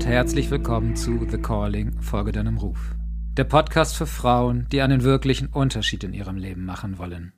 [0.00, 2.94] und herzlich willkommen zu The Calling, Folge deinem Ruf.
[3.36, 7.34] Der Podcast für Frauen, die einen wirklichen Unterschied in ihrem Leben machen wollen.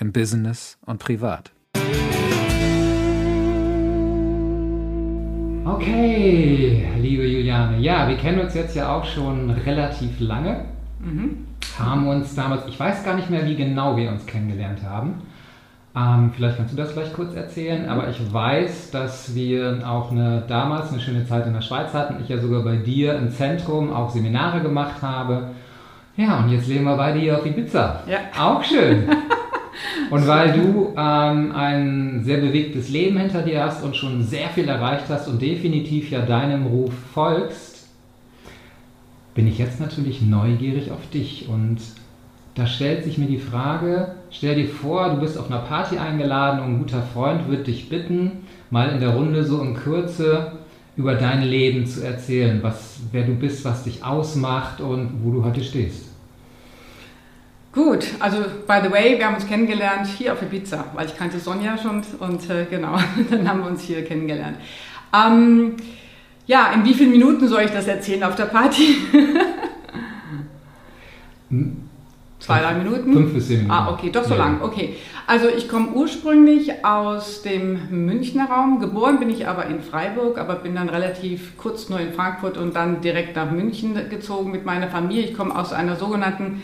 [0.00, 1.52] Im Business und privat.
[5.66, 10.64] Okay, liebe Juliane, ja, wir kennen uns jetzt ja auch schon relativ lange.
[11.00, 11.46] Mhm.
[11.78, 15.20] Haben uns damals, ich weiß gar nicht mehr, wie genau wir uns kennengelernt haben.
[15.96, 20.42] Ähm, vielleicht kannst du das gleich kurz erzählen, aber ich weiß, dass wir auch eine,
[20.46, 22.22] damals eine schöne Zeit in der Schweiz hatten.
[22.22, 25.52] Ich ja sogar bei dir im Zentrum auch Seminare gemacht habe.
[26.16, 28.02] Ja, und jetzt leben wir bei dir auf Ibiza.
[28.06, 28.18] Ja.
[28.38, 29.08] Auch schön.
[30.10, 34.68] Und weil du ähm, ein sehr bewegtes Leben hinter dir hast und schon sehr viel
[34.68, 37.88] erreicht hast und definitiv ja deinem Ruf folgst,
[39.34, 41.48] bin ich jetzt natürlich neugierig auf dich.
[41.48, 41.78] Und
[42.54, 46.60] da stellt sich mir die Frage, stell dir vor, du bist auf einer Party eingeladen
[46.60, 50.52] und ein guter Freund wird dich bitten, mal in der Runde so in Kürze
[50.96, 55.44] über dein Leben zu erzählen, was, wer du bist, was dich ausmacht und wo du
[55.44, 56.06] heute stehst.
[57.72, 61.38] Gut, also by the way, wir haben uns kennengelernt hier auf Ibiza, weil ich kannte
[61.38, 62.96] Sonja schon und äh, genau,
[63.30, 64.56] dann haben wir uns hier kennengelernt.
[65.14, 65.76] Ähm,
[66.46, 68.96] ja, in wie vielen Minuten soll ich das erzählen auf der Party?
[72.46, 73.12] Zwei, drei Minuten?
[73.12, 73.72] Fünf bis zehn Minuten.
[73.72, 74.44] Ah, okay, doch so ja.
[74.44, 74.62] lang.
[74.62, 74.94] Okay.
[75.26, 78.78] Also ich komme ursprünglich aus dem Münchner Raum.
[78.78, 82.76] Geboren bin ich aber in Freiburg, aber bin dann relativ kurz nur in Frankfurt und
[82.76, 85.24] dann direkt nach München gezogen mit meiner Familie.
[85.24, 86.62] Ich komme aus einer sogenannten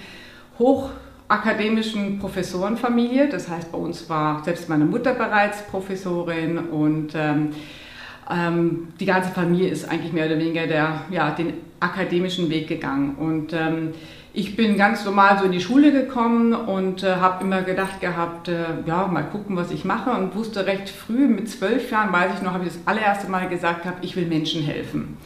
[0.61, 3.29] hochakademischen Professorenfamilie.
[3.29, 7.49] Das heißt, bei uns war selbst meine Mutter bereits Professorin und ähm,
[8.31, 13.17] ähm, die ganze Familie ist eigentlich mehr oder weniger der, ja, den akademischen Weg gegangen.
[13.17, 13.95] Und ähm,
[14.35, 18.49] ich bin ganz normal so in die Schule gekommen und äh, habe immer gedacht gehabt,
[18.49, 22.33] äh, ja, mal gucken, was ich mache und wusste recht früh, mit zwölf Jahren, weiß
[22.37, 25.19] ich noch, habe ich das allererste Mal gesagt habe, ich will Menschen helfen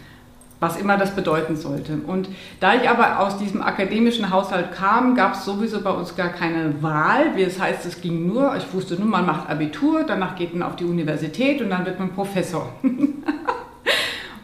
[0.59, 1.99] was immer das bedeuten sollte.
[2.07, 2.29] Und
[2.61, 6.83] da ich aber aus diesem akademischen Haushalt kam, gab es sowieso bei uns gar keine
[6.83, 7.37] Wahl.
[7.37, 10.67] Wie es heißt, es ging nur, ich wusste nur, man macht Abitur, danach geht man
[10.67, 12.73] auf die Universität und dann wird man Professor.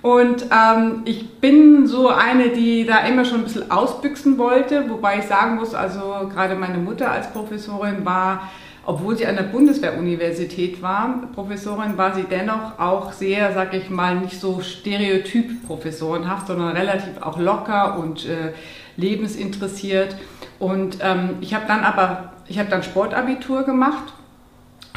[0.02, 5.18] und ähm, ich bin so eine, die da immer schon ein bisschen ausbüchsen wollte, wobei
[5.18, 8.50] ich sagen muss, also gerade meine Mutter als Professorin war
[8.84, 14.16] obwohl sie an der Bundeswehruniversität war, Professorin, war sie dennoch auch sehr, sag ich mal,
[14.16, 18.52] nicht so stereotyp professorenhaft, sondern relativ auch locker und äh,
[18.96, 20.16] lebensinteressiert.
[20.58, 24.12] Und ähm, ich habe dann aber, ich habe dann Sportabitur gemacht,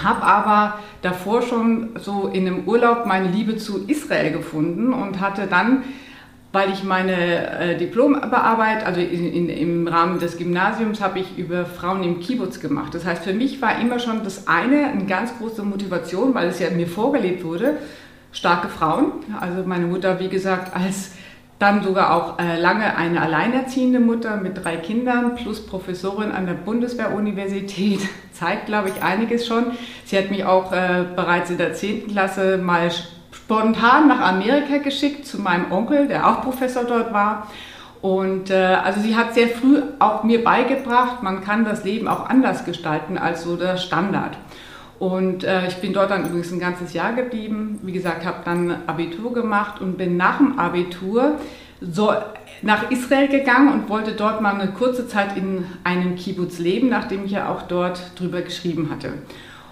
[0.03, 5.47] habe aber davor schon so in einem Urlaub meine Liebe zu Israel gefunden und hatte
[5.47, 5.83] dann
[6.55, 11.65] weil ich meine äh, Diplomarbeit, also in, in, im Rahmen des Gymnasiums, habe ich über
[11.65, 12.95] Frauen im Kibbutz gemacht.
[12.95, 16.59] Das heißt, für mich war immer schon das eine eine ganz große Motivation, weil es
[16.59, 17.75] ja mir vorgelebt wurde,
[18.31, 19.11] starke Frauen.
[19.37, 21.11] Also meine Mutter, wie gesagt, als
[21.59, 26.53] dann sogar auch äh, lange eine alleinerziehende Mutter mit drei Kindern plus Professorin an der
[26.53, 28.01] Bundeswehruniversität
[28.33, 29.71] zeigt, glaube ich, einiges schon.
[30.03, 32.09] Sie hat mich auch äh, bereits in der 10.
[32.09, 32.91] Klasse mal
[33.31, 37.47] spontan nach Amerika geschickt zu meinem Onkel, der auch Professor dort war.
[38.01, 42.29] Und äh, also sie hat sehr früh auch mir beigebracht, man kann das Leben auch
[42.29, 44.37] anders gestalten als so der Standard.
[44.99, 47.79] Und äh, ich bin dort dann übrigens ein ganzes Jahr geblieben.
[47.83, 51.35] Wie gesagt, habe dann Abitur gemacht und bin nach dem Abitur
[51.81, 52.13] so
[52.61, 57.25] nach Israel gegangen und wollte dort mal eine kurze Zeit in einem Kibbutz leben, nachdem
[57.25, 59.13] ich ja auch dort drüber geschrieben hatte.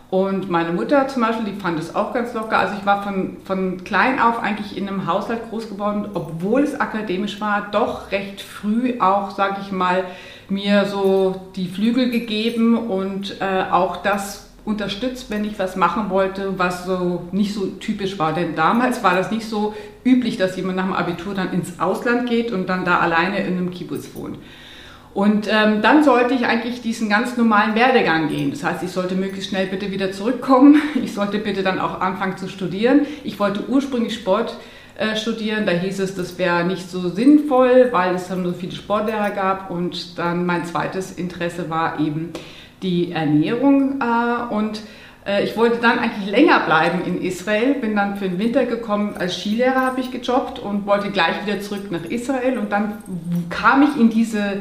[0.09, 2.59] Und meine Mutter zum Beispiel, die fand es auch ganz locker.
[2.59, 6.79] Also ich war von, von klein auf eigentlich in einem Haushalt groß geworden, obwohl es
[6.79, 10.03] akademisch war, doch recht früh auch, sage ich mal,
[10.49, 16.57] mir so die Flügel gegeben und äh, auch das unterstützt, wenn ich was machen wollte,
[16.57, 18.33] was so nicht so typisch war.
[18.33, 19.73] Denn damals war das nicht so
[20.05, 23.57] üblich, dass jemand nach dem Abitur dann ins Ausland geht und dann da alleine in
[23.57, 24.37] einem Kibbutz wohnt.
[25.13, 28.49] Und ähm, dann sollte ich eigentlich diesen ganz normalen Werdegang gehen.
[28.49, 30.81] Das heißt, ich sollte möglichst schnell bitte wieder zurückkommen.
[31.03, 33.05] Ich sollte bitte dann auch anfangen zu studieren.
[33.23, 34.57] Ich wollte ursprünglich Sport
[34.95, 35.65] äh, studieren.
[35.65, 39.69] Da hieß es, das wäre nicht so sinnvoll, weil es dann so viele Sportlehrer gab.
[39.69, 42.33] Und dann mein zweites Interesse war eben
[42.83, 44.01] die Ernährung.
[44.01, 44.81] Äh, und
[45.25, 49.15] äh, ich wollte dann eigentlich länger bleiben in Israel, bin dann für den Winter gekommen,
[49.17, 52.99] als Skilehrer habe ich gejobbt und wollte gleich wieder zurück nach Israel und dann
[53.49, 54.57] kam ich in diese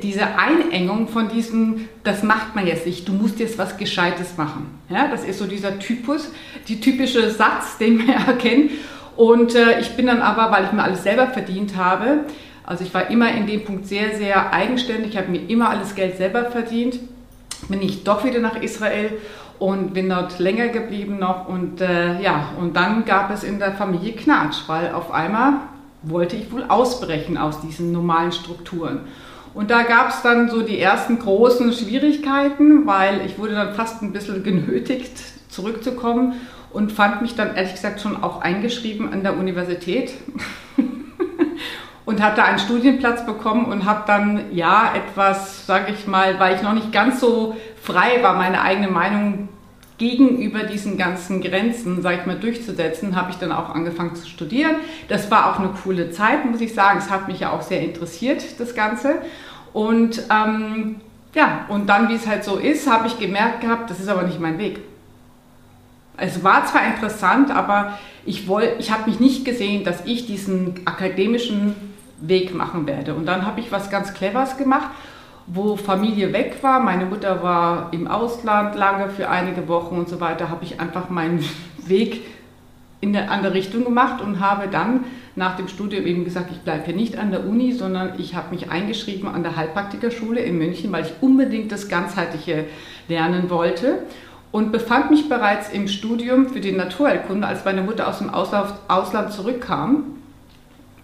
[0.00, 4.66] diese Einengung von diesem, das macht man jetzt nicht, du musst jetzt was Gescheites machen.
[4.88, 6.30] Ja, das ist so dieser Typus,
[6.66, 8.70] die typische Satz, den wir erkennen.
[9.16, 12.24] Und äh, ich bin dann aber, weil ich mir alles selber verdient habe,
[12.64, 16.16] also ich war immer in dem Punkt sehr, sehr eigenständig, habe mir immer alles Geld
[16.16, 16.98] selber verdient,
[17.68, 19.12] bin ich doch wieder nach Israel
[19.58, 21.48] und bin dort länger geblieben noch.
[21.48, 25.54] Und äh, ja, und dann gab es in der Familie Knatsch, weil auf einmal
[26.02, 29.00] wollte ich wohl ausbrechen aus diesen normalen Strukturen.
[29.54, 34.02] Und da gab es dann so die ersten großen Schwierigkeiten, weil ich wurde dann fast
[34.02, 35.12] ein bisschen genötigt,
[35.48, 36.34] zurückzukommen
[36.72, 40.14] und fand mich dann ehrlich gesagt schon auch eingeschrieben an der Universität
[42.04, 46.62] und hatte einen Studienplatz bekommen und habe dann ja etwas, sage ich mal, weil ich
[46.62, 49.48] noch nicht ganz so frei war, meine eigene Meinung
[49.98, 54.76] gegenüber diesen ganzen Grenzen, sage ich mal, durchzusetzen, habe ich dann auch angefangen zu studieren.
[55.08, 56.98] Das war auch eine coole Zeit, muss ich sagen.
[56.98, 59.16] Es hat mich ja auch sehr interessiert, das Ganze.
[59.72, 60.96] Und ähm,
[61.34, 64.22] ja, und dann, wie es halt so ist, habe ich gemerkt gehabt, das ist aber
[64.22, 64.80] nicht mein Weg.
[66.16, 68.48] Es war zwar interessant, aber ich,
[68.78, 71.91] ich habe mich nicht gesehen, dass ich diesen akademischen
[72.22, 73.14] Weg machen werde.
[73.14, 74.90] Und dann habe ich was ganz Cleveres gemacht
[75.46, 76.80] wo Familie weg war.
[76.80, 81.10] Meine Mutter war im Ausland lange für einige Wochen und so weiter, habe ich einfach
[81.10, 81.44] meinen
[81.86, 82.22] Weg
[83.00, 85.04] in eine andere Richtung gemacht und habe dann
[85.34, 88.54] nach dem Studium eben gesagt, ich bleibe hier nicht an der Uni, sondern ich habe
[88.54, 92.66] mich eingeschrieben an der Heilpraktikerschule in München, weil ich unbedingt das Ganzheitliche
[93.08, 93.98] lernen wollte
[94.52, 99.32] und befand mich bereits im Studium für die Naturheilkunde, als meine Mutter aus dem Ausland
[99.32, 100.21] zurückkam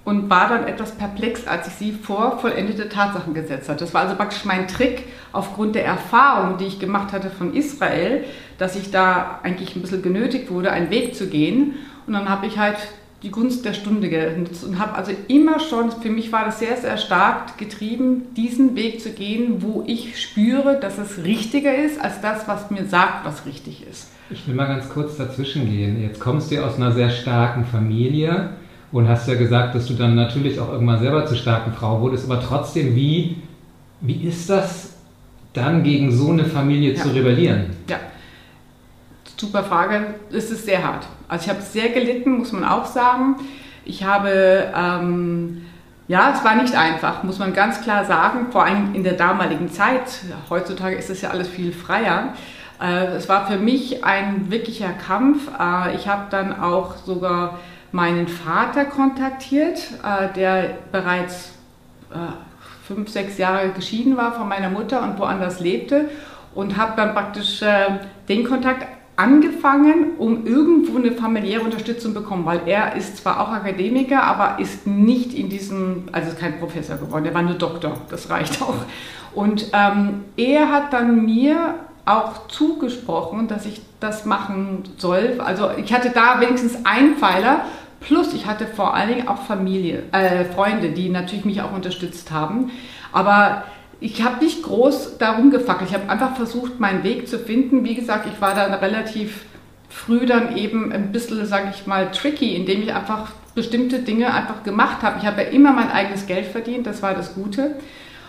[0.09, 3.85] und war dann etwas perplex, als ich sie vor vollendete Tatsachen gesetzt hatte.
[3.85, 8.25] Das war also praktisch mein Trick aufgrund der Erfahrung, die ich gemacht hatte von Israel,
[8.57, 11.75] dass ich da eigentlich ein bisschen genötigt wurde, einen Weg zu gehen.
[12.07, 12.79] Und dann habe ich halt
[13.23, 16.79] die Gunst der Stunde genutzt und habe also immer schon, für mich war das sehr,
[16.79, 22.23] sehr stark getrieben, diesen Weg zu gehen, wo ich spüre, dass es richtiger ist, als
[22.23, 24.09] das, was mir sagt, was richtig ist.
[24.31, 26.01] Ich will mal ganz kurz dazwischen gehen.
[26.01, 28.55] Jetzt kommst du aus einer sehr starken Familie
[28.93, 32.31] und hast ja gesagt, dass du dann natürlich auch irgendwann selber zur starken Frau wurdest,
[32.31, 33.43] aber trotzdem, wie,
[34.01, 34.95] wie ist das
[35.53, 37.03] dann gegen so eine Familie ja.
[37.03, 37.67] zu rebellieren?
[37.89, 37.99] Ja,
[39.37, 40.15] super Frage.
[40.33, 41.07] Es ist sehr hart.
[41.29, 43.37] Also ich habe sehr gelitten, muss man auch sagen.
[43.85, 45.63] Ich habe, ähm,
[46.09, 49.71] ja, es war nicht einfach, muss man ganz klar sagen, vor allem in der damaligen
[49.71, 50.25] Zeit.
[50.49, 52.35] Heutzutage ist es ja alles viel freier.
[52.81, 55.49] Äh, es war für mich ein wirklicher Kampf.
[55.59, 57.59] Äh, ich habe dann auch sogar
[57.93, 61.53] meinen Vater kontaktiert, äh, der bereits
[62.11, 62.17] äh,
[62.87, 66.09] fünf, sechs Jahre geschieden war von meiner Mutter und woanders lebte
[66.55, 67.99] und habe dann praktisch äh,
[68.29, 68.87] den Kontakt
[69.17, 74.61] angefangen, um irgendwo eine familiäre Unterstützung zu bekommen, weil er ist zwar auch Akademiker, aber
[74.61, 78.63] ist nicht in diesem, also ist kein Professor geworden, er war nur Doktor, das reicht
[78.63, 78.77] auch.
[79.35, 81.75] Und ähm, er hat dann mir
[82.07, 85.41] auch zugesprochen, dass ich das machen soll.
[85.45, 87.63] Also ich hatte da wenigstens einen Pfeiler,
[88.01, 92.31] plus ich hatte vor allen Dingen auch Familie, äh, Freunde, die natürlich mich auch unterstützt
[92.31, 92.71] haben.
[93.13, 93.65] Aber
[94.01, 95.91] ich habe nicht groß darum gefackelt.
[95.91, 97.85] Ich habe einfach versucht, meinen Weg zu finden.
[97.85, 99.45] Wie gesagt, ich war dann relativ
[99.89, 104.63] früh dann eben ein bisschen, sage ich mal, tricky, indem ich einfach bestimmte Dinge einfach
[104.63, 105.19] gemacht habe.
[105.19, 107.77] Ich habe ja immer mein eigenes Geld verdient, das war das Gute.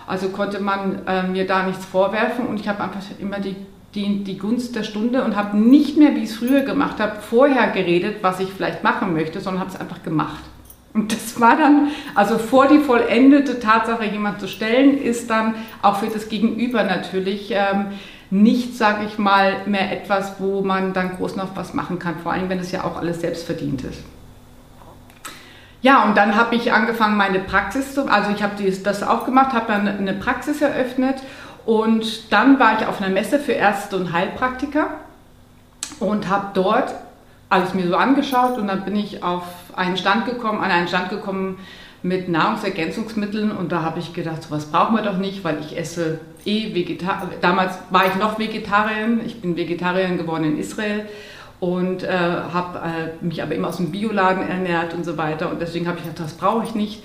[0.07, 3.56] Also konnte man äh, mir da nichts vorwerfen und ich habe einfach immer die
[3.95, 7.21] die, die Gunst der Stunde und habe nicht mehr, wie ich es früher gemacht habe,
[7.21, 10.44] vorher geredet, was ich vielleicht machen möchte, sondern habe es einfach gemacht.
[10.94, 15.97] Und das war dann, also vor die vollendete Tatsache jemand zu stellen, ist dann auch
[15.97, 17.88] für das Gegenüber natürlich ähm,
[18.31, 22.34] nicht, sage ich mal, mehr etwas, wo man dann groß noch was machen kann, vor
[22.34, 24.03] allem wenn es ja auch alles selbst verdient ist.
[25.81, 29.53] Ja, und dann habe ich angefangen, meine Praxis zu, also ich habe das auch gemacht,
[29.53, 31.15] habe dann eine Praxis eröffnet
[31.70, 34.88] und dann war ich auf einer Messe für Ärzte und Heilpraktiker
[36.00, 36.96] und habe dort
[37.48, 39.44] alles mir so angeschaut und dann bin ich auf
[39.76, 41.60] einen Stand gekommen, an einen Stand gekommen
[42.02, 46.20] mit Nahrungsergänzungsmitteln und da habe ich gedacht, sowas brauchen wir doch nicht, weil ich esse
[46.44, 47.38] eh Vegetarier.
[47.40, 51.08] Damals war ich noch Vegetarierin, ich bin Vegetarierin geworden in Israel
[51.60, 55.62] und äh, habe äh, mich aber immer aus dem Bioladen ernährt und so weiter und
[55.62, 57.04] deswegen habe ich gedacht, das brauche ich nicht.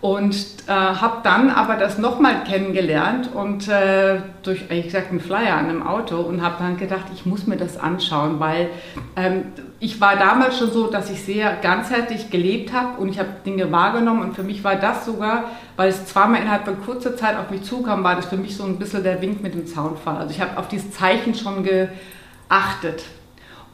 [0.00, 0.36] Und
[0.66, 5.70] äh, habe dann aber das nochmal kennengelernt und äh, durch, ehrlich gesagt, einen Flyer an
[5.70, 8.68] einem Auto und habe dann gedacht, ich muss mir das anschauen, weil
[9.16, 9.44] ähm,
[9.80, 13.72] ich war damals schon so, dass ich sehr ganzheitlich gelebt habe und ich habe Dinge
[13.72, 15.44] wahrgenommen und für mich war das sogar,
[15.76, 18.64] weil es zweimal innerhalb von kurzer Zeit auf mich zukam, war das für mich so
[18.64, 20.18] ein bisschen der Wink mit dem Zaunfall.
[20.18, 23.04] Also ich habe auf dieses Zeichen schon geachtet.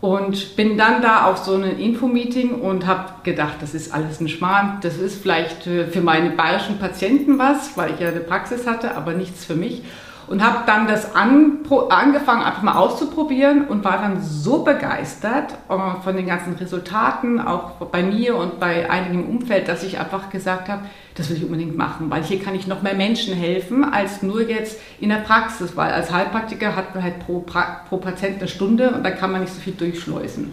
[0.00, 4.28] Und bin dann da auf so ein Infomeeting und habe gedacht, das ist alles ein
[4.28, 4.78] Schmarrn.
[4.80, 9.12] Das ist vielleicht für meine bayerischen Patienten was, weil ich ja eine Praxis hatte, aber
[9.12, 9.82] nichts für mich
[10.30, 11.58] und habe dann das an,
[11.88, 17.72] angefangen, einfach mal auszuprobieren und war dann so begeistert äh, von den ganzen Resultaten, auch
[17.86, 20.82] bei mir und bei einigen im Umfeld, dass ich einfach gesagt habe,
[21.16, 24.48] das will ich unbedingt machen, weil hier kann ich noch mehr Menschen helfen als nur
[24.48, 27.44] jetzt in der Praxis, weil als Heilpraktiker hat man halt pro,
[27.88, 30.52] pro Patient eine Stunde und da kann man nicht so viel durchschleusen.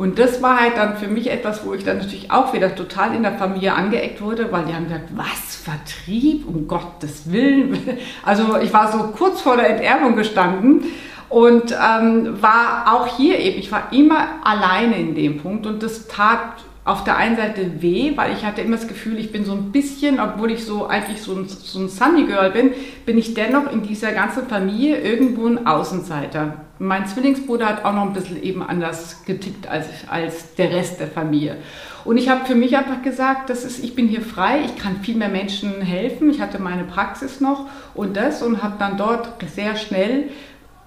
[0.00, 3.14] Und das war halt dann für mich etwas, wo ich dann natürlich auch wieder total
[3.14, 7.76] in der Familie angeeckt wurde, weil die haben gesagt, was, Vertrieb, um Gottes Willen.
[8.24, 10.84] Also ich war so kurz vor der Enterbung gestanden
[11.28, 16.08] und ähm, war auch hier eben, ich war immer alleine in dem Punkt und das
[16.08, 19.52] tat auf der einen Seite weh, weil ich hatte immer das Gefühl, ich bin so
[19.52, 22.72] ein bisschen, obwohl ich so eigentlich so ein, so ein Sunny Girl bin,
[23.06, 26.64] bin ich dennoch in dieser ganzen Familie irgendwo ein Außenseiter.
[26.80, 31.06] Mein Zwillingsbruder hat auch noch ein bisschen eben anders getickt als, als der Rest der
[31.06, 31.58] Familie.
[32.04, 34.96] Und ich habe für mich einfach gesagt, das ist, ich bin hier frei, ich kann
[35.02, 36.30] viel mehr Menschen helfen.
[36.30, 40.24] Ich hatte meine Praxis noch und das und habe dann dort sehr schnell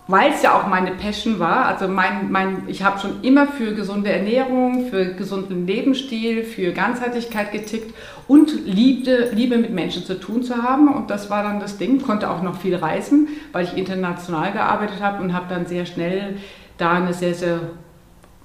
[0.07, 1.65] weil es ja auch meine Passion war.
[1.65, 7.51] Also mein, mein, ich habe schon immer für gesunde Ernährung, für gesunden Lebensstil, für Ganzheitlichkeit
[7.51, 7.95] getickt
[8.27, 10.93] und liebte, Liebe mit Menschen zu tun zu haben.
[10.93, 12.01] Und das war dann das Ding.
[12.01, 16.37] Konnte auch noch viel reisen, weil ich international gearbeitet habe und habe dann sehr schnell
[16.77, 17.59] da eine sehr, sehr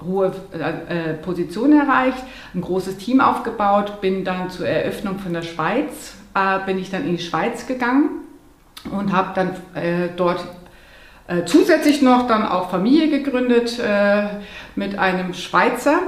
[0.07, 2.23] hohe äh, Position erreicht,
[2.55, 7.05] ein großes Team aufgebaut, bin dann zur Eröffnung von der Schweiz, äh, bin ich dann
[7.05, 8.11] in die Schweiz gegangen
[8.93, 10.45] und habe dann äh, dort
[11.29, 14.25] äh, zusätzlich noch dann auch Familie gegründet äh,
[14.75, 16.01] mit einem Schweizer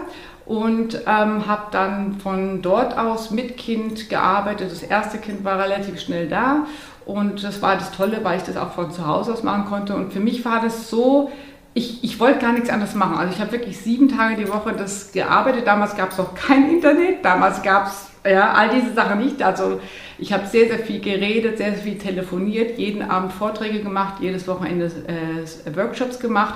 [0.47, 4.73] und ähm, habe dann von dort aus mit Kind gearbeitet.
[4.73, 6.67] Das erste Kind war relativ schnell da
[7.05, 9.95] und das war das Tolle, weil ich das auch von zu Hause aus machen konnte.
[9.95, 11.31] Und für mich war das so,
[11.75, 13.17] ich, ich wollte gar nichts anderes machen.
[13.19, 15.67] Also ich habe wirklich sieben Tage die Woche das gearbeitet.
[15.67, 19.43] Damals gab es noch kein Internet, damals gab es ja, all diese Sachen nicht.
[19.43, 19.81] Also
[20.19, 24.47] ich habe sehr, sehr viel geredet, sehr, sehr viel telefoniert, jeden Abend Vorträge gemacht, jedes
[24.47, 26.55] Wochenende äh, Workshops gemacht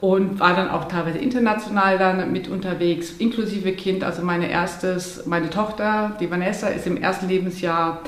[0.00, 4.02] und war dann auch teilweise international dann mit unterwegs, inklusive Kind.
[4.02, 8.00] Also meine erstes, meine Tochter, die Vanessa, ist im ersten Lebensjahr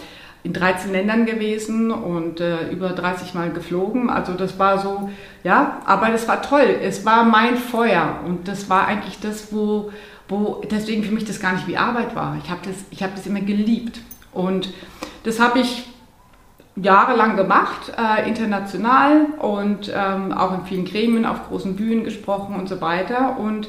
[0.45, 4.11] in 13 Ländern gewesen und äh, über 30 Mal geflogen.
[4.11, 5.11] Also das war so,
[5.45, 6.79] ja, aber das war toll.
[6.83, 9.93] Es war mein Feuer und das war eigentlich das, wo,
[10.33, 12.37] wo deswegen für mich das gar nicht wie Arbeit war.
[12.43, 14.01] Ich habe das, hab das immer geliebt.
[14.33, 14.73] Und
[15.25, 15.89] das habe ich
[16.75, 22.67] jahrelang gemacht, äh, international und ähm, auch in vielen Gremien, auf großen Bühnen gesprochen und
[22.67, 23.39] so weiter.
[23.39, 23.69] Und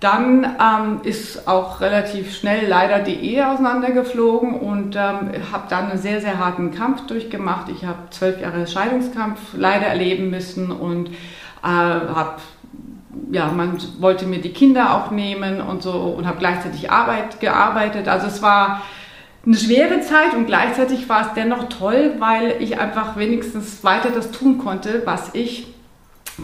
[0.00, 5.98] dann ähm, ist auch relativ schnell leider die Ehe auseinandergeflogen und ähm, habe dann einen
[5.98, 7.70] sehr, sehr harten Kampf durchgemacht.
[7.70, 11.12] Ich habe zwölf Jahre Scheidungskampf leider erleben müssen und äh,
[11.62, 12.36] habe
[13.32, 18.06] ja, man wollte mir die Kinder auch nehmen und so und habe gleichzeitig Arbeit gearbeitet.
[18.06, 18.82] Also es war
[19.46, 24.32] eine schwere Zeit und gleichzeitig war es dennoch toll, weil ich einfach wenigstens weiter das
[24.32, 25.66] tun konnte, was ich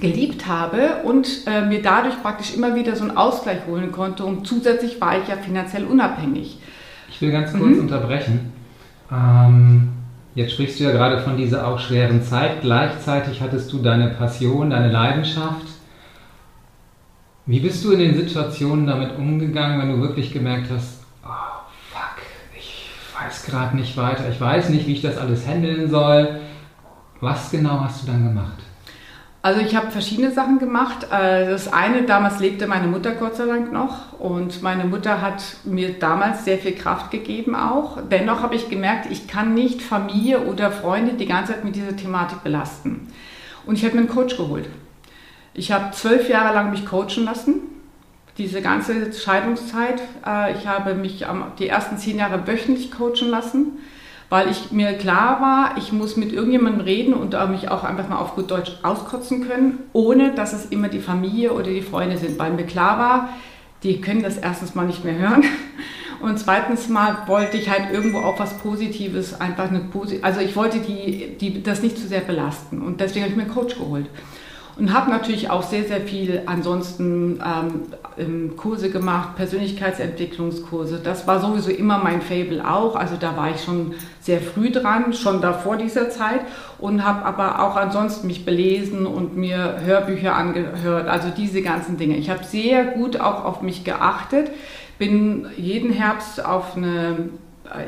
[0.00, 4.46] geliebt habe und äh, mir dadurch praktisch immer wieder so einen Ausgleich holen konnte und
[4.46, 6.58] zusätzlich war ich ja finanziell unabhängig.
[7.10, 7.80] Ich will ganz kurz mhm.
[7.80, 8.52] unterbrechen.
[9.12, 9.90] Ähm,
[10.34, 12.62] jetzt sprichst du ja gerade von dieser auch schweren Zeit.
[12.62, 15.77] Gleichzeitig hattest du deine Passion, deine Leidenschaft.
[17.48, 22.22] Wie bist du in den Situationen damit umgegangen, wenn du wirklich gemerkt hast, oh fuck,
[22.54, 26.40] ich weiß gerade nicht weiter, ich weiß nicht, wie ich das alles handeln soll.
[27.22, 28.58] Was genau hast du dann gemacht?
[29.40, 31.04] Also ich habe verschiedene Sachen gemacht.
[31.04, 35.42] Äh, das eine, damals lebte meine Mutter Gott sei Dank noch und meine Mutter hat
[35.64, 37.96] mir damals sehr viel Kraft gegeben auch.
[38.10, 41.96] Dennoch habe ich gemerkt, ich kann nicht Familie oder Freunde die ganze Zeit mit dieser
[41.96, 43.08] Thematik belasten.
[43.64, 44.68] Und ich habe mir einen Coach geholt.
[45.54, 47.54] Ich habe zwölf Jahre lang mich coachen lassen,
[48.36, 50.00] diese ganze Scheidungszeit.
[50.26, 51.24] Äh, ich habe mich
[51.58, 53.78] die ersten zehn Jahre wöchentlich coachen lassen
[54.30, 58.18] weil ich mir klar war, ich muss mit irgendjemandem reden und mich auch einfach mal
[58.18, 62.38] auf gut Deutsch auskotzen können, ohne dass es immer die Familie oder die Freunde sind,
[62.38, 63.28] weil mir klar war,
[63.82, 65.44] die können das erstens mal nicht mehr hören.
[66.20, 70.56] Und zweitens mal wollte ich halt irgendwo auch was Positives, einfach eine Posi also ich
[70.56, 72.82] wollte die, die das nicht zu sehr belasten.
[72.82, 74.06] Und deswegen habe ich mir einen Coach geholt
[74.78, 77.42] und habe natürlich auch sehr, sehr viel ansonsten
[78.16, 81.00] ähm, Kurse gemacht, Persönlichkeitsentwicklungskurse.
[81.02, 82.94] Das war sowieso immer mein Fable auch.
[82.94, 86.40] Also da war ich schon sehr früh dran, schon davor dieser Zeit
[86.78, 92.16] und habe aber auch ansonsten mich belesen und mir Hörbücher angehört, also diese ganzen Dinge.
[92.16, 94.50] Ich habe sehr gut auch auf mich geachtet,
[94.98, 97.30] bin jeden Herbst auf eine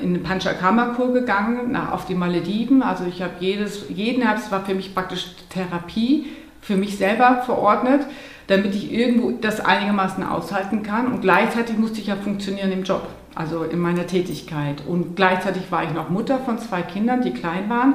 [0.02, 2.82] in den Panchakarma-Kur gegangen, auf die Malediven.
[2.82, 6.26] Also ich habe jedes, jeden Herbst war für mich praktisch Therapie
[6.60, 8.02] für mich selber verordnet,
[8.46, 11.06] damit ich irgendwo das einigermaßen aushalten kann.
[11.06, 14.82] Und gleichzeitig musste ich ja funktionieren im Job, also in meiner Tätigkeit.
[14.86, 17.94] Und gleichzeitig war ich noch Mutter von zwei Kindern, die klein waren.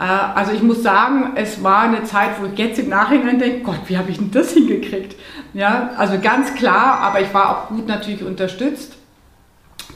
[0.00, 3.60] Äh, also ich muss sagen, es war eine Zeit, wo ich jetzt im Nachhinein denke,
[3.60, 5.16] Gott, wie habe ich denn das hingekriegt?
[5.54, 8.96] Ja, also ganz klar, aber ich war auch gut natürlich unterstützt.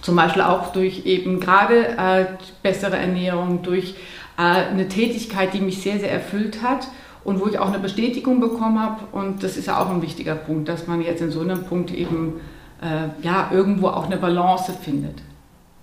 [0.00, 2.26] Zum Beispiel auch durch eben gerade äh,
[2.62, 3.94] bessere Ernährung, durch
[4.38, 6.88] äh, eine Tätigkeit, die mich sehr, sehr erfüllt hat
[7.24, 9.00] und wo ich auch eine Bestätigung bekommen habe.
[9.12, 11.92] Und das ist ja auch ein wichtiger Punkt, dass man jetzt in so einem Punkt
[11.92, 12.34] eben
[12.80, 15.22] äh, ja, irgendwo auch eine Balance findet.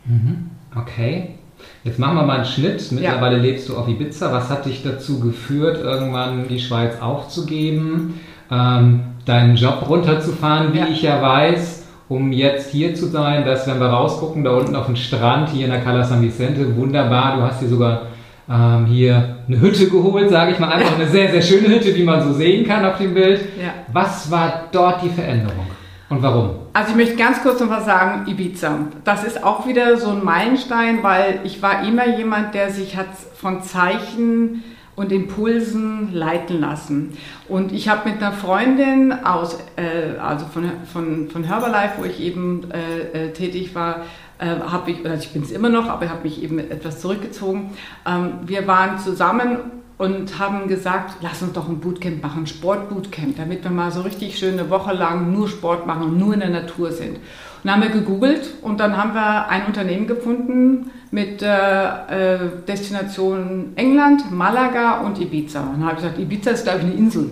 [0.06, 0.50] Mhm.
[0.76, 1.36] Okay.
[1.84, 2.92] Jetzt machen wir mal einen Schnitt.
[2.92, 3.44] Mittlerweile ja.
[3.44, 4.32] lebst du auf Ibiza.
[4.32, 8.20] Was hat dich dazu geführt, irgendwann die Schweiz aufzugeben,
[8.52, 10.88] ähm, deinen Job runterzufahren, wie ja.
[10.88, 14.88] ich ja weiß, um jetzt hier zu sein, dass, wenn wir rausgucken, da unten auf
[14.88, 18.08] dem Strand, hier in der Cala San Vicente, wunderbar, du hast hier sogar
[18.50, 22.04] ähm, hier eine Hütte geholt, sage ich mal, einfach eine sehr, sehr schöne Hütte, wie
[22.04, 23.42] man so sehen kann auf dem Bild.
[23.62, 23.74] Ja.
[23.94, 25.68] Was war dort die Veränderung
[26.10, 26.52] und warum?
[26.74, 28.80] Also ich möchte ganz kurz noch was sagen, Ibiza.
[29.04, 33.08] Das ist auch wieder so ein Meilenstein, weil ich war immer jemand, der sich hat
[33.36, 34.64] von Zeichen
[34.96, 37.18] und Impulsen leiten lassen.
[37.48, 42.20] Und ich habe mit einer Freundin aus, äh, also von, von, von Herbalife, wo ich
[42.20, 44.02] eben äh, äh, tätig war,
[44.46, 47.72] habe ich, also ich bin es immer noch, aber ich habe mich eben etwas zurückgezogen.
[48.06, 49.58] Ähm, wir waren zusammen
[49.98, 54.40] und haben gesagt, lass uns doch ein Bootcamp machen, Sportbootcamp, damit wir mal so richtig
[54.40, 57.18] schön eine Woche lang nur Sport machen nur in der Natur sind.
[57.18, 62.40] Und dann haben wir gegoogelt und dann haben wir ein Unternehmen gefunden, mit äh, äh,
[62.68, 65.62] Destinationen England, Malaga und Ibiza.
[65.62, 67.32] Und dann habe ich gesagt, Ibiza ist, glaube ich, eine Insel.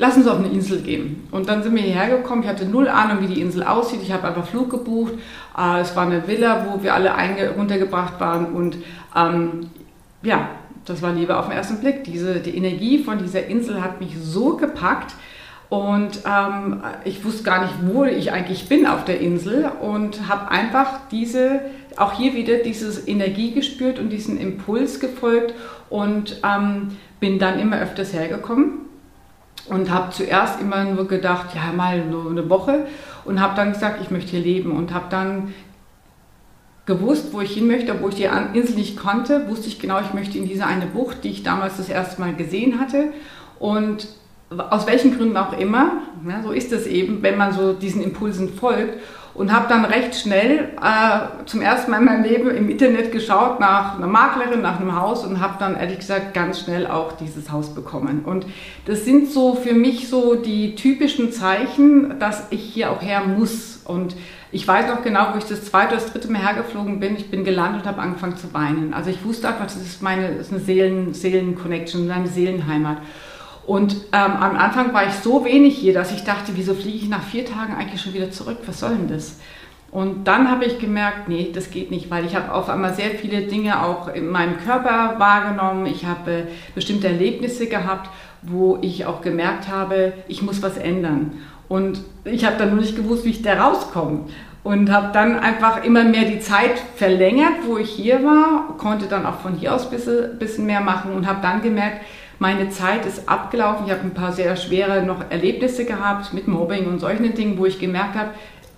[0.00, 1.26] Lass uns auf eine Insel gehen.
[1.32, 2.42] Und dann sind wir hierher gekommen.
[2.42, 4.00] Ich hatte null Ahnung, wie die Insel aussieht.
[4.00, 5.14] Ich habe einfach Flug gebucht.
[5.58, 7.12] Äh, es war eine Villa, wo wir alle
[7.56, 8.46] runtergebracht waren.
[8.46, 8.78] Und
[9.16, 9.70] ähm,
[10.22, 10.50] ja,
[10.84, 12.04] das war Liebe auf den ersten Blick.
[12.04, 15.14] Diese, die Energie von dieser Insel hat mich so gepackt.
[15.68, 20.50] Und ähm, ich wusste gar nicht, wo ich eigentlich bin auf der Insel und habe
[20.50, 21.60] einfach diese
[21.96, 25.52] auch hier wieder diese Energie gespürt und diesen Impuls gefolgt
[25.90, 28.87] und ähm, bin dann immer öfters hergekommen
[29.70, 32.86] und habe zuerst immer nur gedacht, ja mal nur eine Woche
[33.24, 35.54] und habe dann gesagt, ich möchte hier leben und habe dann
[36.86, 40.14] gewusst, wo ich hin möchte, obwohl ich die Insel nicht kannte, wusste ich genau, ich
[40.14, 43.12] möchte in diese eine Bucht, die ich damals das erste Mal gesehen hatte
[43.58, 44.08] und
[44.70, 48.54] aus welchen Gründen auch immer, ja, so ist es eben, wenn man so diesen Impulsen
[48.54, 48.94] folgt
[49.38, 53.60] und habe dann recht schnell äh, zum ersten Mal in meinem Leben im Internet geschaut
[53.60, 57.52] nach einer Maklerin, nach einem Haus und habe dann ehrlich gesagt ganz schnell auch dieses
[57.52, 58.24] Haus bekommen.
[58.24, 58.46] Und
[58.86, 63.80] das sind so für mich so die typischen Zeichen, dass ich hier auch her muss.
[63.84, 64.16] Und
[64.50, 67.14] ich weiß noch genau, wo ich das zweite oder das dritte Mal hergeflogen bin.
[67.16, 68.92] Ich bin gelandet und habe angefangen zu weinen.
[68.92, 72.98] Also ich wusste einfach, das ist meine das ist eine Seelen, Seelen-Connection, eine Seelenheimat.
[73.68, 77.08] Und ähm, am Anfang war ich so wenig hier, dass ich dachte, wieso fliege ich
[77.10, 78.56] nach vier Tagen eigentlich schon wieder zurück?
[78.64, 79.40] Was soll denn das?
[79.90, 83.10] Und dann habe ich gemerkt, nee, das geht nicht, weil ich habe auf einmal sehr
[83.10, 85.84] viele Dinge auch in meinem Körper wahrgenommen.
[85.84, 88.08] Ich habe bestimmte Erlebnisse gehabt,
[88.40, 91.32] wo ich auch gemerkt habe, ich muss was ändern.
[91.68, 94.20] Und ich habe dann nur nicht gewusst, wie ich da rauskomme.
[94.64, 99.26] Und habe dann einfach immer mehr die Zeit verlängert, wo ich hier war, konnte dann
[99.26, 102.00] auch von hier aus ein bisschen, bisschen mehr machen und habe dann gemerkt,
[102.38, 103.86] meine Zeit ist abgelaufen.
[103.86, 107.66] Ich habe ein paar sehr schwere noch Erlebnisse gehabt mit Mobbing und solchen Dingen, wo
[107.66, 108.30] ich gemerkt habe,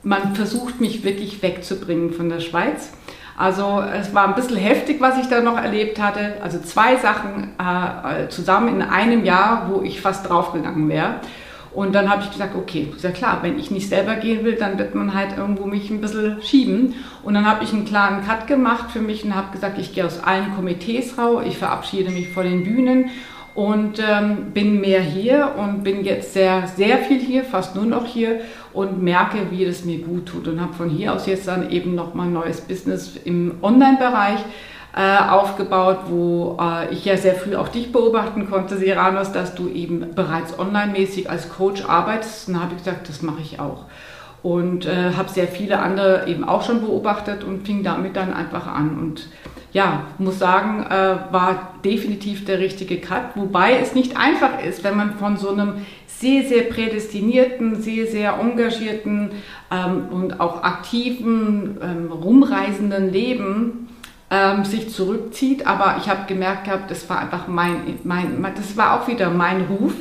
[0.03, 2.92] man versucht mich wirklich wegzubringen von der Schweiz.
[3.37, 6.35] Also es war ein bisschen heftig, was ich da noch erlebt hatte.
[6.42, 11.16] Also zwei Sachen äh, zusammen in einem Jahr, wo ich fast draufgegangen wäre.
[11.73, 14.57] Und dann habe ich gesagt, okay, ist ja klar, wenn ich nicht selber gehen will,
[14.57, 16.94] dann wird man halt irgendwo mich ein bisschen schieben.
[17.23, 20.05] Und dann habe ich einen klaren Cut gemacht für mich und habe gesagt, ich gehe
[20.05, 23.11] aus allen Komitees raus, ich verabschiede mich von den Bühnen
[23.54, 28.06] und ähm, bin mehr hier und bin jetzt sehr, sehr viel hier, fast nur noch
[28.06, 28.40] hier
[28.72, 31.94] und merke, wie das mir gut tut und habe von hier aus jetzt dann eben
[31.94, 34.40] nochmal ein neues Business im Online-Bereich
[34.96, 39.68] äh, aufgebaut, wo äh, ich ja sehr früh auch dich beobachten konnte, Seranos, dass du
[39.68, 42.48] eben bereits online-mäßig als Coach arbeitest.
[42.48, 43.84] Und dann habe ich gesagt, das mache ich auch.
[44.42, 48.66] Und äh, habe sehr viele andere eben auch schon beobachtet und fing damit dann einfach
[48.66, 48.98] an.
[48.98, 49.28] Und
[49.72, 54.96] ja, muss sagen, äh, war definitiv der richtige Cut, wobei es nicht einfach ist, wenn
[54.96, 59.30] man von so einem sehr, sehr prädestinierten, sehr, sehr engagierten
[59.70, 63.88] ähm, und auch aktiven, ähm, rumreisenden Leben
[64.30, 65.66] ähm, sich zurückzieht.
[65.66, 69.62] Aber ich habe gemerkt gehabt, das war einfach mein, mein, das war auch wieder mein
[69.62, 69.94] Ruf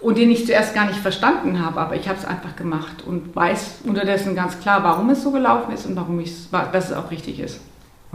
[0.00, 3.34] und den ich zuerst gar nicht verstanden habe, aber ich habe es einfach gemacht und
[3.34, 7.10] weiß unterdessen ganz klar, warum es so gelaufen ist und warum ich, dass es auch
[7.10, 7.60] richtig ist.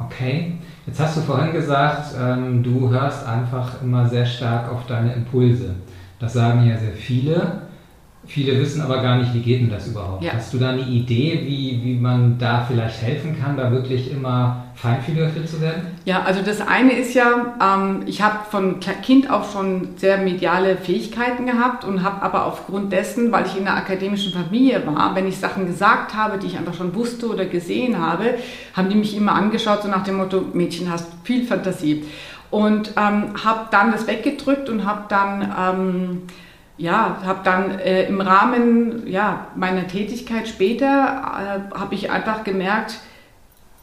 [0.06, 0.54] Okay,
[0.86, 5.76] jetzt hast du vorhin gesagt, ähm, du hörst einfach immer sehr stark auf deine Impulse.
[6.20, 7.69] Das sagen ja sehr viele.
[8.30, 10.24] Viele wissen aber gar nicht, wie geht denn das überhaupt.
[10.24, 10.34] Ja.
[10.34, 14.66] Hast du da eine Idee, wie, wie man da vielleicht helfen kann, da wirklich immer
[14.76, 15.88] feinfühliger für zu werden?
[16.06, 20.78] Ja, also das eine ist ja, ähm, ich habe von Kind auch schon sehr mediale
[20.78, 25.28] Fähigkeiten gehabt und habe aber aufgrund dessen, weil ich in einer akademischen Familie war, wenn
[25.28, 28.36] ich Sachen gesagt habe, die ich einfach schon wusste oder gesehen habe,
[28.76, 32.06] haben die mich immer angeschaut, so nach dem Motto, Mädchen, hast viel Fantasie.
[32.52, 36.22] Und ähm, habe dann das weggedrückt und habe dann, ähm,
[36.80, 43.00] ja, habe dann äh, im Rahmen ja, meiner Tätigkeit später, äh, habe ich einfach gemerkt,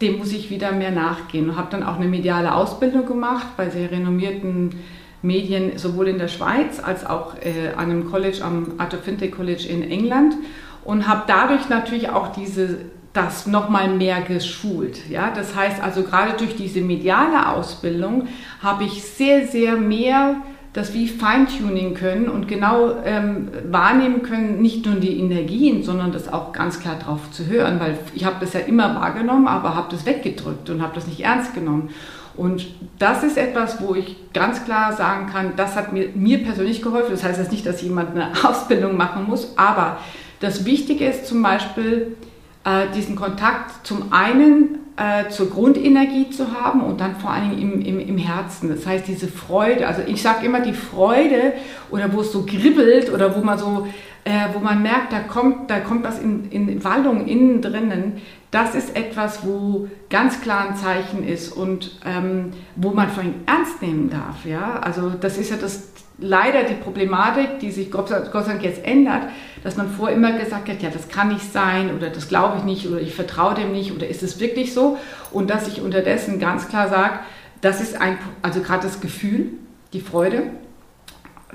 [0.00, 1.50] dem muss ich wieder mehr nachgehen.
[1.50, 4.80] Und habe dann auch eine mediale Ausbildung gemacht bei sehr renommierten
[5.20, 9.68] Medien, sowohl in der Schweiz als auch äh, an einem College, am Arthur Fintech College
[9.68, 10.34] in England.
[10.82, 12.78] Und habe dadurch natürlich auch diese,
[13.12, 15.10] das nochmal mehr geschult.
[15.10, 15.30] Ja?
[15.34, 18.28] Das heißt also, gerade durch diese mediale Ausbildung
[18.62, 20.36] habe ich sehr, sehr mehr
[20.76, 26.30] das wie Feintuning können und genau ähm, wahrnehmen können, nicht nur die Energien, sondern das
[26.30, 29.88] auch ganz klar drauf zu hören, weil ich habe das ja immer wahrgenommen, aber habe
[29.90, 31.88] das weggedrückt und habe das nicht ernst genommen.
[32.36, 32.66] Und
[32.98, 37.12] das ist etwas, wo ich ganz klar sagen kann, das hat mir, mir persönlich geholfen.
[37.12, 39.96] Das heißt jetzt nicht, dass jemand eine Ausbildung machen muss, aber
[40.40, 42.18] das Wichtige ist zum Beispiel,
[42.64, 47.80] äh, diesen Kontakt zum einen äh, zur Grundenergie zu haben und dann vor allen Dingen
[47.82, 48.68] im, im, im Herzen.
[48.68, 51.52] Das heißt, diese Freude, also ich sage immer die Freude
[51.90, 53.86] oder wo es so kribbelt oder wo man so,
[54.24, 58.74] äh, wo man merkt, da kommt, da kommt was in, in Wallung innen drinnen, das
[58.74, 63.82] ist etwas, wo ganz klar ein Zeichen ist und ähm, wo man vor allem ernst
[63.82, 64.46] nehmen darf.
[64.46, 64.80] Ja?
[64.80, 69.22] Also das ist ja das, leider die Problematik, die sich Gott sei Dank jetzt ändert,
[69.62, 72.64] dass man vorher immer gesagt hat, ja, das kann nicht sein oder das glaube ich
[72.64, 74.98] nicht oder ich vertraue dem nicht oder ist es wirklich so?
[75.30, 77.18] Und dass ich unterdessen ganz klar sage,
[77.60, 79.50] das ist ein, also gerade das Gefühl,
[79.92, 80.44] die Freude,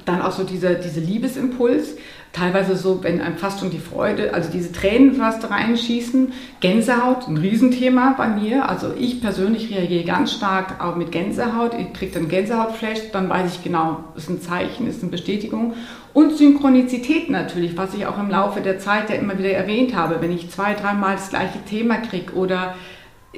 [0.05, 1.95] dann auch so dieser, dieser Liebesimpuls,
[2.33, 6.31] teilweise so, wenn einem fast schon die Freude, also diese Tränen fast reinschießen.
[6.61, 8.69] Gänsehaut, ein Riesenthema bei mir.
[8.69, 11.73] Also ich persönlich reagiere ganz stark auch mit Gänsehaut.
[11.77, 15.73] Ich kriege dann Gänsehautflash, dann weiß ich genau, ist ein Zeichen, ist eine Bestätigung.
[16.13, 20.17] Und Synchronizität natürlich, was ich auch im Laufe der Zeit ja immer wieder erwähnt habe.
[20.21, 22.75] Wenn ich zwei, dreimal das gleiche Thema kriege oder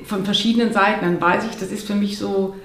[0.06, 2.56] von verschiedenen Seiten, dann weiß ich, das ist für mich so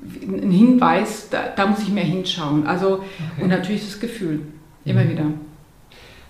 [0.00, 2.66] ein Hinweis, da, da muss ich mehr hinschauen.
[2.66, 3.42] Also, okay.
[3.42, 4.42] und natürlich das Gefühl,
[4.84, 5.10] immer mhm.
[5.10, 5.24] wieder.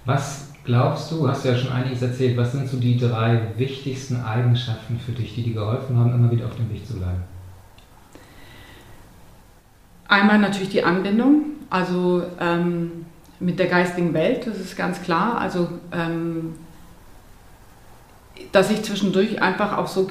[0.06, 4.22] Was glaubst du, hast du ja schon einiges erzählt, was sind so die drei wichtigsten
[4.24, 7.22] Eigenschaften für dich, die dir geholfen haben, immer wieder auf dem Weg zu bleiben?
[10.08, 13.06] Einmal natürlich die Anbindung, also ähm,
[13.40, 15.38] mit der geistigen Welt, das ist ganz klar.
[15.38, 16.54] Also ähm,
[18.52, 20.08] dass ich zwischendurch einfach auch so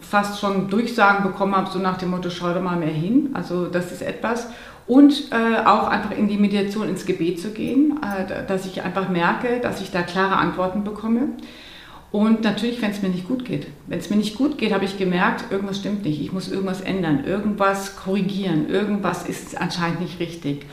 [0.00, 3.30] fast schon Durchsagen bekommen habe, so nach dem Motto, schau doch mal mehr hin.
[3.34, 4.48] Also das ist etwas.
[4.88, 9.10] Und äh, auch einfach in die Meditation, ins Gebet zu gehen, äh, dass ich einfach
[9.10, 11.28] merke, dass ich da klare Antworten bekomme.
[12.10, 13.66] Und natürlich, wenn es mir nicht gut geht.
[13.86, 16.22] Wenn es mir nicht gut geht, habe ich gemerkt, irgendwas stimmt nicht.
[16.22, 20.64] Ich muss irgendwas ändern, irgendwas korrigieren, irgendwas ist anscheinend nicht richtig.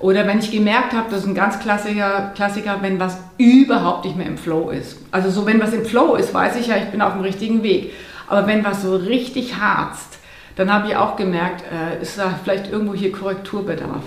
[0.00, 4.18] Oder wenn ich gemerkt habe, das ist ein ganz Klassiker, Klassiker, wenn was überhaupt nicht
[4.18, 4.98] mehr im Flow ist.
[5.12, 7.62] Also so, wenn was im Flow ist, weiß ich ja, ich bin auf dem richtigen
[7.62, 7.92] Weg.
[8.28, 10.18] Aber wenn was so richtig harzt,
[10.56, 14.04] dann habe ich auch gemerkt, äh, ist da vielleicht irgendwo hier Korrekturbedarf.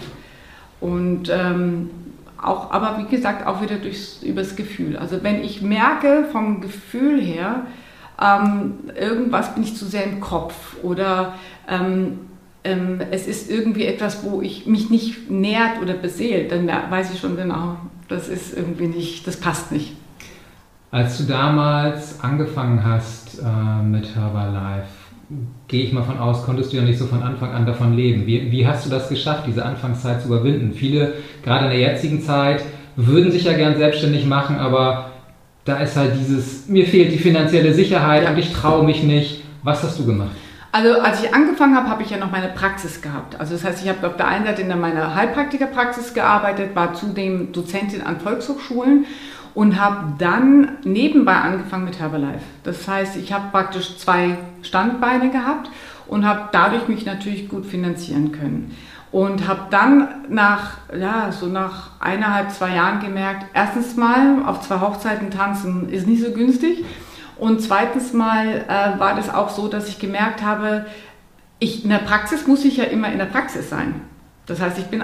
[0.80, 1.90] Und ähm,
[2.42, 4.98] auch, aber wie gesagt, auch wieder durchs, übers Gefühl.
[4.98, 7.66] Also wenn ich merke vom Gefühl her,
[8.22, 11.34] ähm, irgendwas bin ich zu sehr im Kopf oder
[11.68, 12.20] ähm,
[12.64, 17.20] ähm, es ist irgendwie etwas, wo ich mich nicht nährt oder beseelt, dann weiß ich
[17.20, 17.78] schon genau,
[18.08, 19.96] das ist irgendwie nicht, das passt nicht.
[20.92, 24.88] Als du damals angefangen hast äh, mit Herbalife,
[25.68, 28.26] gehe ich mal von aus, konntest du ja nicht so von Anfang an davon leben.
[28.28, 30.74] Wie, wie hast du das geschafft, diese Anfangszeit zu überwinden?
[30.74, 32.64] Viele, gerade in der jetzigen Zeit,
[32.96, 35.12] würden sich ja gern selbstständig machen, aber
[35.66, 38.30] da ist halt dieses, mir fehlt die finanzielle Sicherheit ja.
[38.30, 39.44] und ich traue mich nicht.
[39.64, 40.36] Was hast du gemacht?
[40.72, 43.40] Also als ich angefangen habe, habe ich ja noch meine Praxis gehabt.
[43.40, 47.52] Also das heißt, ich habe auf der einen Seite in meiner Heilpraktikerpraxis gearbeitet, war zudem
[47.52, 49.06] Dozentin an Volkshochschulen
[49.56, 52.44] und habe dann nebenbei angefangen mit Herbalife.
[52.63, 55.72] Das heißt, ich habe praktisch zwei Standbeine gehabt
[56.08, 58.76] und habe dadurch mich natürlich gut finanzieren können.
[59.12, 64.82] Und habe dann nach, ja, so nach eineinhalb, zwei Jahren gemerkt, erstens mal, auf zwei
[64.82, 66.84] Hochzeiten tanzen ist nicht so günstig.
[67.38, 70.86] Und zweitens mal äh, war das auch so, dass ich gemerkt habe,
[71.60, 74.02] ich, in der Praxis muss ich ja immer in der Praxis sein.
[74.46, 75.02] Das heißt, ich bin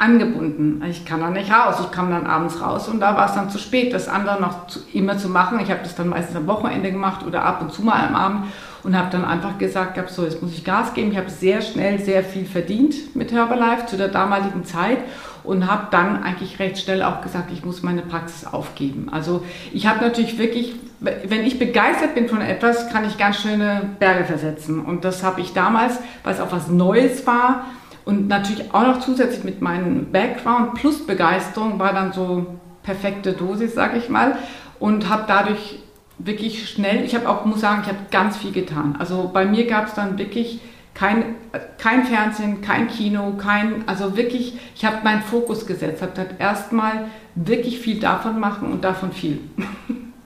[0.00, 0.82] angebunden.
[0.88, 1.76] Ich kann dann nicht raus.
[1.80, 4.66] Ich kam dann abends raus und da war es dann zu spät, das andere noch
[4.66, 5.60] zu, immer zu machen.
[5.60, 8.44] Ich habe das dann meistens am Wochenende gemacht oder ab und zu mal am Abend
[8.82, 11.12] und habe dann einfach gesagt, hab, so, jetzt muss ich Gas geben.
[11.12, 14.98] Ich habe sehr schnell sehr viel verdient mit Herbalife zu der damaligen Zeit
[15.44, 19.08] und habe dann eigentlich recht schnell auch gesagt, ich muss meine Praxis aufgeben.
[19.12, 23.82] Also ich habe natürlich wirklich, wenn ich begeistert bin von etwas, kann ich ganz schöne
[23.98, 24.80] Berge versetzen.
[24.80, 27.66] Und das habe ich damals, weil es auch was Neues war
[28.04, 32.46] und natürlich auch noch zusätzlich mit meinem Background plus Begeisterung war dann so
[32.82, 34.38] perfekte Dosis, sage ich mal.
[34.78, 35.80] Und habe dadurch
[36.18, 38.96] wirklich schnell, ich habe auch, muss sagen, ich habe ganz viel getan.
[38.98, 40.60] Also bei mir gab es dann wirklich
[40.92, 41.36] Kein,
[41.78, 47.06] kein Fernsehen, kein Kino, kein, also wirklich, ich habe meinen Fokus gesetzt, habe gesagt, erstmal
[47.36, 49.38] wirklich viel davon machen und davon viel.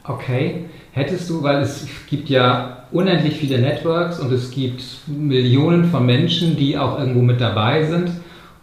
[0.06, 0.68] Okay.
[0.94, 6.56] Hättest du, weil es gibt ja unendlich viele Networks und es gibt Millionen von Menschen,
[6.56, 8.12] die auch irgendwo mit dabei sind.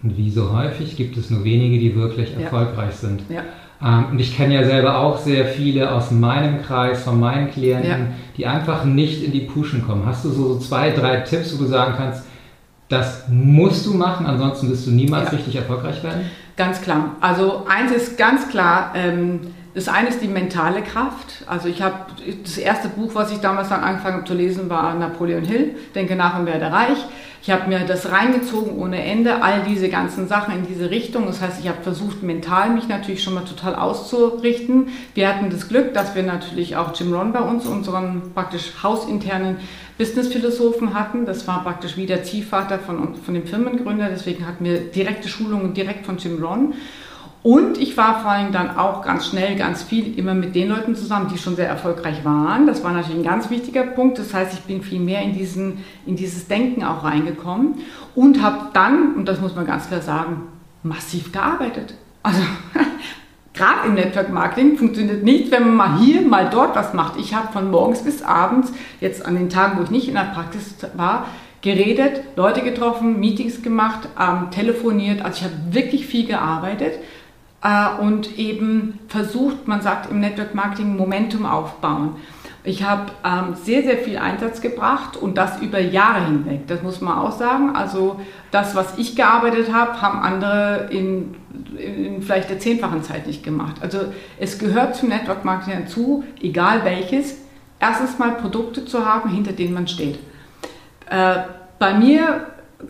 [0.02, 2.40] Und wie so häufig gibt es nur wenige, die wirklich ja.
[2.40, 3.24] erfolgreich sind.
[3.28, 3.42] Ja.
[3.84, 7.90] Ähm, und ich kenne ja selber auch sehr viele aus meinem Kreis, von meinen Klienten,
[7.90, 8.08] ja.
[8.38, 10.06] die einfach nicht in die Pushen kommen.
[10.06, 12.24] Hast du so, so zwei, drei Tipps, wo du sagen kannst,
[12.88, 16.22] das musst du machen, ansonsten wirst du niemals richtig erfolgreich werden?
[16.56, 17.18] Ganz klar.
[17.20, 19.42] Also eins ist ganz klar, ähm,
[19.74, 21.44] das eine ist die mentale Kraft.
[21.48, 21.96] Also ich habe
[22.44, 26.38] das erste Buch, was ich damals angefangen habe zu lesen, war Napoleon Hill, Denke nach
[26.38, 26.98] und werde reich.
[27.44, 31.26] Ich habe mir das reingezogen ohne Ende, all diese ganzen Sachen in diese Richtung.
[31.26, 34.90] Das heißt, ich habe versucht, mental mich natürlich schon mal total auszurichten.
[35.16, 39.58] Wir hatten das Glück, dass wir natürlich auch Jim Ron bei uns, unseren praktisch hausinternen
[39.98, 41.26] Business-Philosophen hatten.
[41.26, 44.10] Das war praktisch wie der Ziehvater von, von dem Firmengründer.
[44.10, 46.76] Deswegen hatten wir direkte Schulungen direkt von Jim Ron.
[47.44, 50.96] Und ich war vor allem dann auch ganz schnell, ganz viel immer mit den Leuten
[50.96, 52.68] zusammen, die schon sehr erfolgreich waren.
[52.68, 54.20] Das war natürlich ein ganz wichtiger Punkt.
[54.20, 57.80] Das heißt, ich bin viel mehr in, diesen, in dieses Denken auch reingekommen
[58.14, 60.44] und habe dann, und das muss man ganz klar sagen,
[60.84, 61.96] massiv gearbeitet.
[62.22, 62.42] Also
[63.56, 67.20] gerade im Network Marketing funktioniert nicht, wenn man mal hier, mal dort was macht.
[67.20, 70.32] Ich habe von morgens bis abends, jetzt an den Tagen, wo ich nicht in der
[70.36, 71.26] Praxis war,
[71.64, 75.24] geredet, Leute getroffen, Meetings gemacht, ähm, telefoniert.
[75.24, 76.94] Also ich habe wirklich viel gearbeitet
[77.64, 82.16] äh, und eben versucht, man sagt im Network Marketing Momentum aufbauen.
[82.64, 86.68] Ich habe ähm, sehr, sehr viel Einsatz gebracht und das über Jahre hinweg.
[86.68, 87.76] Das muss man auch sagen.
[87.76, 88.20] Also
[88.52, 91.36] das, was ich gearbeitet habe, haben andere in,
[91.76, 93.78] in vielleicht der zehnfachen Zeit nicht gemacht.
[93.82, 94.00] Also
[94.38, 97.38] es gehört zum Network Marketing dazu, egal welches,
[97.80, 100.20] erstens mal Produkte zu haben, hinter denen man steht.
[101.10, 101.38] Äh,
[101.80, 102.46] bei mir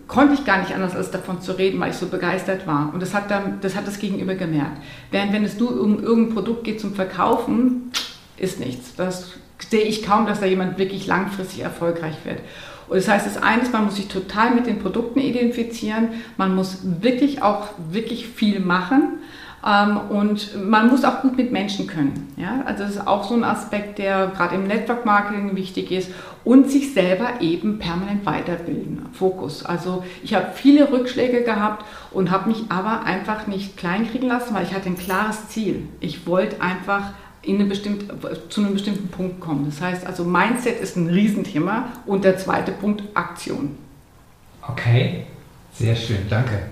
[0.08, 2.92] konnte ich gar nicht anders, als davon zu reden, weil ich so begeistert war.
[2.94, 4.82] Und das hat, dann, das, hat das Gegenüber gemerkt.
[5.12, 7.92] Während wenn es nur um irgendein Produkt geht zum Verkaufen,
[8.38, 8.96] ist nichts.
[8.96, 9.34] Das
[9.70, 12.40] sehe ich kaum, dass da jemand wirklich langfristig erfolgreich wird.
[12.88, 16.10] Und das heißt, das eine ist, man muss sich total mit den Produkten identifizieren.
[16.36, 19.20] Man muss wirklich auch wirklich viel machen.
[19.66, 22.34] Ähm, und man muss auch gut mit Menschen können.
[22.38, 22.64] Ja?
[22.66, 26.10] Also das ist auch so ein Aspekt, der gerade im Network Marketing wichtig ist
[26.44, 29.06] und sich selber eben permanent weiterbilden.
[29.14, 29.64] Fokus.
[29.64, 34.64] Also ich habe viele Rückschläge gehabt und habe mich aber einfach nicht kleinkriegen lassen, weil
[34.64, 35.88] ich hatte ein klares Ziel.
[36.00, 37.12] Ich wollte einfach
[37.44, 38.18] in eine bestimmte,
[38.50, 39.66] zu einem bestimmten Punkt kommen.
[39.66, 43.78] Das heißt also, Mindset ist ein Riesenthema und der zweite Punkt Aktion.
[44.62, 45.26] Okay,
[45.74, 46.70] sehr schön, danke.